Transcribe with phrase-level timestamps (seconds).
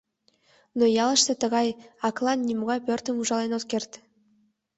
[0.77, 1.67] Но ялыште тыгай
[2.07, 3.91] аклан нимогай пӧртым ужален от керт.